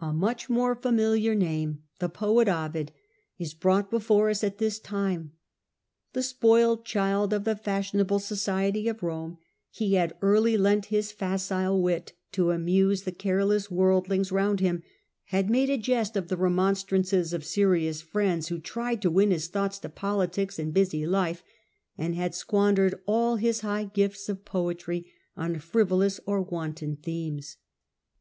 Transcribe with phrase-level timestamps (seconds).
[0.00, 2.90] A much more familiar name, the poet Ovid,
[3.38, 5.34] is brought before us at this time.
[6.14, 9.38] The spoiled child of the fashionable society of Rome,
[9.70, 14.82] he had early lent his facile wit to amuse the careless worldlings round him,
[15.26, 19.30] had made a jest of the remon strances of serious friends, who tried to win
[19.30, 21.44] his thoughts to politics and busy life,
[21.96, 25.06] and had squandered all his high gifts of poetry
[25.36, 27.58] on frivolous or wanton themes.